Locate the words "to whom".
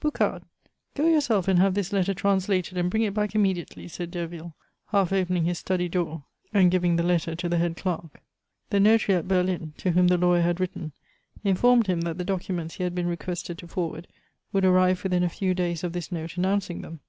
9.76-10.08